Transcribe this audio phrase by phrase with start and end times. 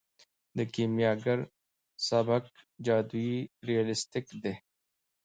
[0.57, 1.39] د کیمیاګر
[2.07, 2.43] سبک
[2.85, 4.53] جادويي ریالستیک دی.